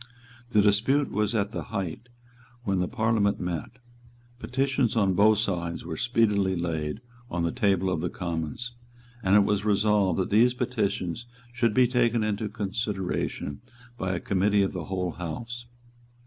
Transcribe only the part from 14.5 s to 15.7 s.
of the whole House.